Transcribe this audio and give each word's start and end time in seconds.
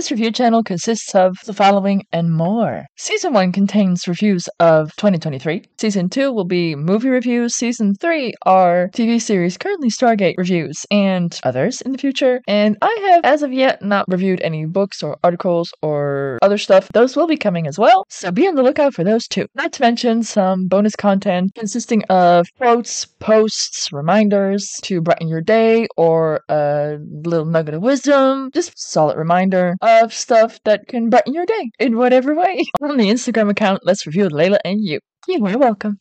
This 0.00 0.10
review 0.10 0.32
channel 0.32 0.64
consists 0.64 1.14
of 1.14 1.36
the 1.44 1.52
following 1.52 2.06
and 2.10 2.32
more. 2.32 2.86
Season 2.96 3.34
1 3.34 3.52
contains 3.52 4.08
reviews 4.08 4.48
of 4.58 4.96
2023. 4.96 5.62
Season 5.76 6.08
2 6.08 6.32
will 6.32 6.46
be 6.46 6.74
movie 6.74 7.10
reviews. 7.10 7.54
Season 7.54 7.94
3 7.94 8.32
are 8.46 8.88
TV 8.94 9.20
series 9.20 9.58
currently 9.58 9.90
Stargate 9.90 10.36
reviews 10.38 10.86
and 10.90 11.38
others 11.44 11.82
in 11.82 11.92
the 11.92 11.98
future. 11.98 12.40
And 12.48 12.78
I 12.80 13.10
have, 13.10 13.26
as 13.26 13.42
of 13.42 13.52
yet, 13.52 13.82
not 13.82 14.06
reviewed 14.08 14.40
any 14.40 14.64
books 14.64 15.02
or 15.02 15.18
articles 15.22 15.70
or 15.82 16.38
other 16.40 16.56
stuff. 16.56 16.88
Those 16.94 17.14
will 17.14 17.26
be 17.26 17.36
coming 17.36 17.66
as 17.66 17.78
well, 17.78 18.06
so 18.08 18.30
be 18.30 18.48
on 18.48 18.54
the 18.54 18.62
lookout 18.62 18.94
for 18.94 19.04
those 19.04 19.28
too. 19.28 19.48
Not 19.54 19.70
to 19.74 19.82
mention 19.82 20.22
some 20.22 20.66
bonus 20.66 20.96
content 20.96 21.50
consisting 21.54 22.04
of 22.04 22.46
quotes, 22.56 23.04
posts, 23.04 23.92
reminders 23.92 24.66
to 24.84 25.02
brighten 25.02 25.28
your 25.28 25.42
day, 25.42 25.88
or 25.98 26.40
a 26.48 26.96
little 27.22 27.44
nugget 27.44 27.74
of 27.74 27.82
wisdom, 27.82 28.50
just 28.54 28.72
solid 28.78 29.18
reminder 29.18 29.74
of 29.98 30.14
stuff 30.14 30.60
that 30.64 30.86
can 30.88 31.10
brighten 31.10 31.34
your 31.34 31.46
day 31.46 31.70
in 31.78 31.96
whatever 31.96 32.34
way. 32.34 32.62
On 32.80 32.96
the 32.96 33.10
Instagram 33.10 33.50
account, 33.50 33.80
let's 33.84 34.06
review 34.06 34.28
Layla 34.28 34.58
and 34.64 34.80
you. 34.82 35.00
You 35.28 35.44
are 35.46 35.58
welcome 35.58 36.00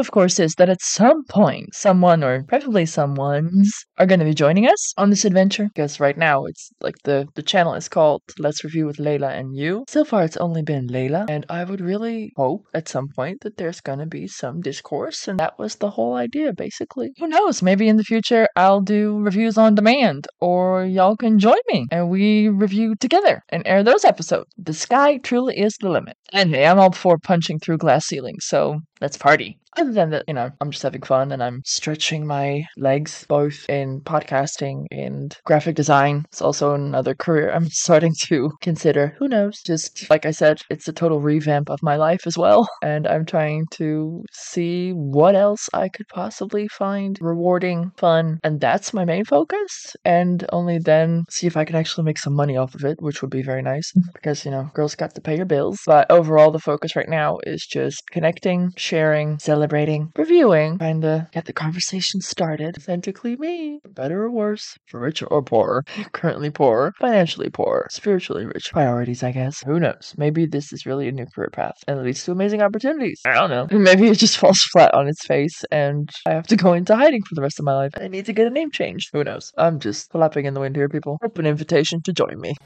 of 0.00 0.10
course, 0.10 0.40
is 0.40 0.54
that 0.54 0.68
at 0.68 0.82
some 0.82 1.24
point, 1.28 1.74
someone 1.74 2.24
or 2.24 2.42
preferably 2.44 2.86
someone's 2.86 3.72
are 3.98 4.06
going 4.06 4.18
to 4.18 4.26
be 4.26 4.34
joining 4.34 4.66
us 4.66 4.92
on 4.96 5.10
this 5.10 5.24
adventure. 5.24 5.68
Because 5.72 6.00
right 6.00 6.16
now, 6.16 6.44
it's 6.46 6.70
like 6.80 6.96
the 7.04 7.28
the 7.34 7.42
channel 7.42 7.74
is 7.74 7.88
called 7.88 8.22
Let's 8.38 8.64
Review 8.64 8.86
with 8.86 8.96
Layla 8.96 9.38
and 9.38 9.54
You. 9.54 9.84
So 9.88 10.04
far, 10.04 10.24
it's 10.24 10.36
only 10.38 10.62
been 10.62 10.88
Layla, 10.88 11.26
and 11.28 11.46
I 11.48 11.64
would 11.64 11.80
really 11.80 12.32
hope 12.36 12.66
at 12.74 12.88
some 12.88 13.08
point 13.14 13.42
that 13.42 13.56
there's 13.56 13.80
going 13.80 14.00
to 14.00 14.06
be 14.06 14.26
some 14.26 14.60
discourse, 14.60 15.28
and 15.28 15.38
that 15.38 15.58
was 15.58 15.76
the 15.76 15.90
whole 15.90 16.14
idea, 16.14 16.52
basically. 16.52 17.12
Who 17.18 17.28
knows? 17.28 17.62
Maybe 17.62 17.88
in 17.88 17.96
the 17.96 18.04
future, 18.04 18.48
I'll 18.56 18.80
do 18.80 19.18
reviews 19.20 19.58
on 19.58 19.74
demand, 19.74 20.26
or 20.40 20.84
y'all 20.84 21.16
can 21.16 21.38
join 21.38 21.62
me 21.72 21.86
and 21.90 22.08
we 22.08 22.48
review 22.48 22.94
together 22.94 23.42
and 23.48 23.62
air 23.66 23.82
those 23.82 24.04
episodes. 24.04 24.50
The 24.56 24.74
sky 24.74 25.18
truly 25.18 25.58
is 25.58 25.76
the 25.80 25.88
limit. 25.88 26.16
And 26.32 26.50
hey, 26.50 26.66
I'm 26.66 26.78
all 26.78 26.92
for 26.92 27.18
punching 27.18 27.58
through 27.58 27.78
glass 27.78 28.06
ceilings, 28.06 28.46
so 28.46 28.80
let's 29.00 29.16
party. 29.16 29.58
Other 29.76 29.92
than 29.92 30.10
that, 30.10 30.24
you 30.26 30.34
know, 30.34 30.50
I'm 30.60 30.70
just 30.72 30.82
having 30.82 31.02
fun 31.02 31.30
and 31.30 31.42
I'm 31.42 31.62
stretching 31.64 32.26
my 32.26 32.64
legs 32.76 33.24
both 33.28 33.68
in 33.68 34.00
podcasting 34.00 34.86
and 34.90 35.36
graphic 35.44 35.76
design. 35.76 36.24
It's 36.28 36.42
also 36.42 36.74
another 36.74 37.14
career 37.14 37.52
I'm 37.52 37.68
starting 37.70 38.14
to 38.22 38.50
consider. 38.60 39.14
Who 39.18 39.28
knows? 39.28 39.62
Just 39.62 40.10
like 40.10 40.26
I 40.26 40.32
said, 40.32 40.58
it's 40.70 40.88
a 40.88 40.92
total 40.92 41.20
revamp 41.20 41.70
of 41.70 41.82
my 41.82 41.96
life 41.96 42.26
as 42.26 42.36
well. 42.36 42.68
And 42.82 43.06
I'm 43.06 43.26
trying 43.26 43.66
to 43.74 44.24
see 44.32 44.90
what 44.90 45.36
else 45.36 45.68
I 45.72 45.88
could 45.88 46.08
possibly 46.08 46.66
find 46.68 47.16
rewarding, 47.20 47.92
fun. 47.96 48.40
And 48.42 48.60
that's 48.60 48.94
my 48.94 49.04
main 49.04 49.24
focus. 49.24 49.94
And 50.04 50.44
only 50.50 50.78
then 50.78 51.24
see 51.30 51.46
if 51.46 51.56
I 51.56 51.64
can 51.64 51.76
actually 51.76 52.04
make 52.04 52.18
some 52.18 52.34
money 52.34 52.56
off 52.56 52.74
of 52.74 52.84
it, 52.84 53.00
which 53.00 53.20
would 53.20 53.30
be 53.30 53.42
very 53.42 53.62
nice 53.62 53.92
because, 54.14 54.44
you 54.44 54.50
know, 54.50 54.70
girls 54.74 54.94
got 54.96 55.14
to 55.14 55.20
pay 55.20 55.36
your 55.36 55.44
bills. 55.46 55.78
But 55.86 56.10
overall, 56.10 56.50
the 56.50 56.58
focus 56.58 56.96
right 56.96 57.08
now 57.08 57.38
is 57.44 57.66
just 57.66 58.02
connecting, 58.10 58.72
sharing, 58.90 59.38
celebrating, 59.38 60.10
reviewing, 60.16 60.76
trying 60.76 61.00
to 61.00 61.28
get 61.30 61.44
the 61.44 61.52
conversation 61.52 62.20
started. 62.20 62.76
Authentically 62.76 63.36
me, 63.36 63.78
for 63.82 63.88
better 63.90 64.24
or 64.24 64.30
worse, 64.32 64.76
for 64.86 64.98
richer 64.98 65.26
or 65.26 65.42
poorer, 65.42 65.84
currently 66.12 66.50
poor, 66.50 66.92
financially 66.98 67.50
poor, 67.50 67.86
spiritually 67.88 68.44
rich. 68.46 68.72
Priorities, 68.72 69.22
I 69.22 69.30
guess. 69.30 69.62
Who 69.62 69.78
knows? 69.78 70.14
Maybe 70.18 70.44
this 70.44 70.72
is 70.72 70.86
really 70.86 71.06
a 71.06 71.12
new 71.12 71.26
career 71.26 71.50
path 71.52 71.76
and 71.86 72.02
leads 72.02 72.24
to 72.24 72.32
amazing 72.32 72.62
opportunities. 72.62 73.20
I 73.24 73.34
don't 73.34 73.50
know. 73.50 73.68
Maybe 73.78 74.08
it 74.08 74.18
just 74.18 74.38
falls 74.38 74.60
flat 74.72 74.92
on 74.92 75.06
its 75.06 75.24
face 75.24 75.62
and 75.70 76.10
I 76.26 76.30
have 76.32 76.48
to 76.48 76.56
go 76.56 76.72
into 76.72 76.96
hiding 76.96 77.22
for 77.28 77.36
the 77.36 77.42
rest 77.42 77.60
of 77.60 77.64
my 77.64 77.74
life. 77.74 77.92
I 77.96 78.08
need 78.08 78.26
to 78.26 78.32
get 78.32 78.48
a 78.48 78.50
name 78.50 78.72
changed. 78.72 79.10
Who 79.12 79.22
knows? 79.22 79.52
I'm 79.56 79.78
just 79.78 80.10
flapping 80.10 80.46
in 80.46 80.54
the 80.54 80.60
wind 80.60 80.74
here, 80.74 80.88
people. 80.88 81.16
Open 81.24 81.46
invitation 81.46 82.02
to 82.02 82.12
join 82.12 82.40
me. 82.40 82.56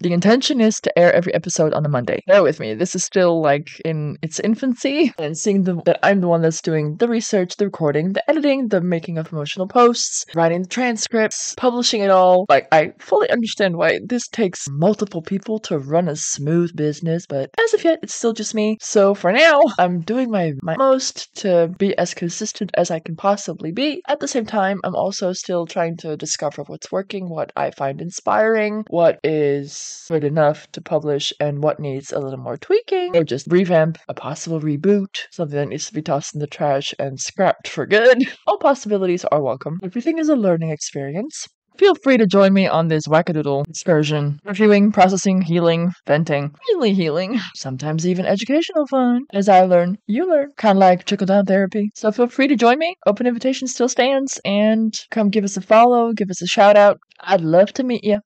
The 0.00 0.12
intention 0.12 0.60
is 0.60 0.76
to 0.82 0.96
air 0.96 1.12
every 1.12 1.34
episode 1.34 1.74
on 1.74 1.84
a 1.84 1.88
Monday. 1.88 2.22
Bear 2.28 2.44
with 2.44 2.60
me. 2.60 2.72
This 2.72 2.94
is 2.94 3.04
still 3.04 3.42
like 3.42 3.80
in 3.84 4.16
its 4.22 4.38
infancy, 4.38 5.12
and 5.18 5.36
seeing 5.36 5.64
the, 5.64 5.82
that 5.86 5.98
I'm 6.04 6.20
the 6.20 6.28
one 6.28 6.40
that's 6.40 6.62
doing 6.62 6.96
the 6.98 7.08
research, 7.08 7.56
the 7.56 7.64
recording, 7.64 8.12
the 8.12 8.30
editing, 8.30 8.68
the 8.68 8.80
making 8.80 9.18
of 9.18 9.28
promotional 9.28 9.66
posts, 9.66 10.24
writing 10.36 10.62
the 10.62 10.68
transcripts, 10.68 11.56
publishing 11.56 12.00
it 12.00 12.10
all. 12.10 12.46
Like, 12.48 12.68
I 12.70 12.92
fully 13.00 13.28
understand 13.30 13.76
why 13.76 13.98
this 14.06 14.28
takes 14.28 14.68
multiple 14.70 15.20
people 15.20 15.58
to 15.60 15.80
run 15.80 16.08
a 16.08 16.14
smooth 16.14 16.76
business, 16.76 17.26
but 17.26 17.50
as 17.58 17.74
of 17.74 17.82
yet, 17.82 17.98
it's 18.00 18.14
still 18.14 18.32
just 18.32 18.54
me. 18.54 18.78
So 18.80 19.14
for 19.14 19.32
now, 19.32 19.60
I'm 19.80 20.02
doing 20.02 20.30
my, 20.30 20.52
my 20.62 20.76
most 20.76 21.34
to 21.38 21.74
be 21.76 21.98
as 21.98 22.14
consistent 22.14 22.70
as 22.74 22.92
I 22.92 23.00
can 23.00 23.16
possibly 23.16 23.72
be. 23.72 24.00
At 24.06 24.20
the 24.20 24.28
same 24.28 24.46
time, 24.46 24.78
I'm 24.84 24.94
also 24.94 25.32
still 25.32 25.66
trying 25.66 25.96
to 25.98 26.16
discover 26.16 26.62
what's 26.62 26.92
working, 26.92 27.28
what 27.28 27.50
I 27.56 27.72
find 27.72 28.00
inspiring, 28.00 28.84
what 28.90 29.18
is 29.24 29.87
good 30.08 30.24
enough 30.24 30.70
to 30.72 30.80
publish 30.80 31.32
and 31.40 31.62
what 31.62 31.80
needs 31.80 32.12
a 32.12 32.18
little 32.18 32.38
more 32.38 32.56
tweaking 32.56 33.16
or 33.16 33.24
just 33.24 33.46
revamp, 33.48 33.98
a 34.08 34.14
possible 34.14 34.60
reboot, 34.60 35.26
something 35.30 35.56
that 35.56 35.68
needs 35.68 35.86
to 35.86 35.94
be 35.94 36.02
tossed 36.02 36.34
in 36.34 36.40
the 36.40 36.46
trash 36.46 36.94
and 36.98 37.20
scrapped 37.20 37.68
for 37.68 37.86
good. 37.86 38.22
All 38.46 38.58
possibilities 38.58 39.24
are 39.26 39.42
welcome. 39.42 39.78
Everything 39.82 40.18
is 40.18 40.28
a 40.28 40.36
learning 40.36 40.70
experience. 40.70 41.46
Feel 41.78 41.94
free 41.94 42.16
to 42.16 42.26
join 42.26 42.52
me 42.52 42.66
on 42.66 42.88
this 42.88 43.06
wackadoodle 43.06 43.68
excursion. 43.68 44.40
Reviewing, 44.44 44.90
processing, 44.90 45.42
healing, 45.42 45.92
venting, 46.08 46.52
mainly 46.68 46.92
healing, 46.92 47.38
sometimes 47.54 48.04
even 48.04 48.26
educational 48.26 48.86
fun. 48.88 49.20
As 49.32 49.48
I 49.48 49.62
learn, 49.62 49.96
you 50.08 50.28
learn. 50.28 50.48
Kind 50.56 50.78
of 50.78 50.80
like 50.80 51.04
trickle 51.04 51.26
down 51.26 51.46
therapy. 51.46 51.90
So 51.94 52.10
feel 52.10 52.26
free 52.26 52.48
to 52.48 52.56
join 52.56 52.78
me. 52.78 52.96
Open 53.06 53.28
invitation 53.28 53.68
still 53.68 53.88
stands 53.88 54.40
and 54.44 54.92
come 55.12 55.30
give 55.30 55.44
us 55.44 55.56
a 55.56 55.60
follow, 55.60 56.12
give 56.12 56.30
us 56.30 56.42
a 56.42 56.46
shout 56.46 56.76
out. 56.76 56.98
I'd 57.20 57.42
love 57.42 57.72
to 57.74 57.84
meet 57.84 58.02
you. 58.02 58.18